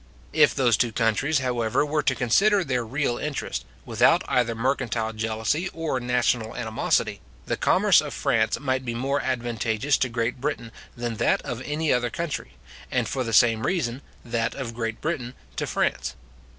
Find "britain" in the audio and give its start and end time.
10.41-10.71, 15.01-15.35